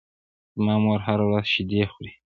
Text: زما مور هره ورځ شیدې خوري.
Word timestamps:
زما 0.57 0.75
مور 0.83 0.99
هره 1.07 1.23
ورځ 1.27 1.45
شیدې 1.53 1.81
خوري. 1.91 2.11